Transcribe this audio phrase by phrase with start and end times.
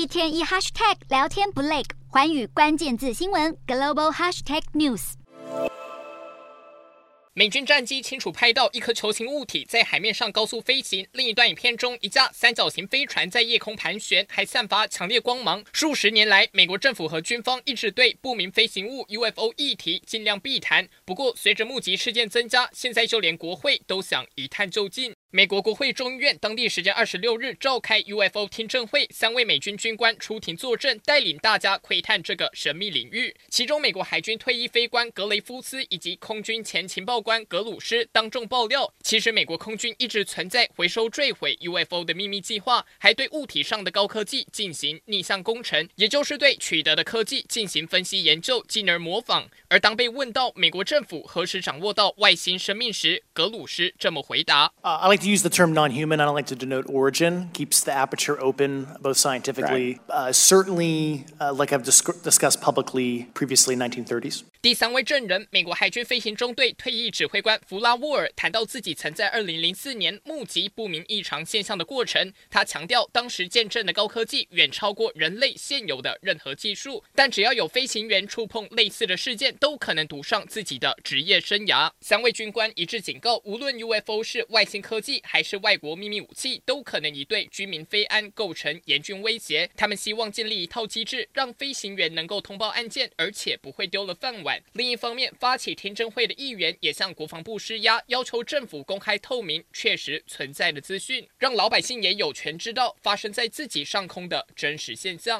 [0.00, 5.12] 一天一 hashtag 聊天不累，寰宇关键字新闻 global hashtag news。
[7.34, 11.06] 美军战机清楚拍到一颗球形物体在海面上高速飞行。
[11.12, 15.62] 另一段影片中，一架三角形飞船在夜空盘旋，还散发强烈光芒。
[15.70, 20.88] 数十年来，美国政府和军方一直对不明飞行物 UFO 议题尽量避谈。
[21.04, 25.14] 不过，随着目击事件增加，现在就连国会都想一探究竟。
[25.32, 33.32] 美国国会众议院当地时间二十六日召开 UFO 听证会，三位美军军官出庭作证，带领大家窥探这个神秘领域。
[33.48, 49.48] 其中，美国海军退役飞官格雷夫斯以及空军前情报官格鲁斯当众爆料，其实美国空军一直存在回收坠毁 UFO 的秘密计划，还对物体上的高科技进行逆向工程，也就是对取得的科技进行分析研究，进而模仿。
[49.68, 54.72] 而当被问到美国政府何时掌握到外星生命时，格鲁斯这么回答。
[55.20, 56.20] Uh, to use the term non-human.
[56.20, 57.50] I don't like to denote origin.
[57.52, 60.00] Keeps the aperture open, both scientifically, right.
[60.08, 64.44] uh, certainly, uh, like I've dis discussed publicly previously, 1930s.
[64.62, 72.30] 第三位证人，美国海军飞行中队退役指挥官弗拉沃尔谈到自己曾在2004年目击不明异常现象的过程。
[72.50, 81.90] 他强调，当时见证的高科技远超过人类现有的任何技术，但只要有飞行员触碰类似的事件，都可能赌上自己的职业生涯。
[82.02, 85.22] 三位军官一致警告，无论 UFO 是外星科技。
[85.24, 89.70] 还是外国秘密武器，都可能以对居民飞安构成严峻威胁。
[89.74, 94.49] 他们希望建立一套机制，让飞行员能够通报案件，而且不会丢了饭碗。
[94.72, 105.38] 另一方面，发起听证会的议员也向国防部施压，要求政府公开透明确实存在的资讯，让老百姓也有权知道发生在自己上空的真实现象。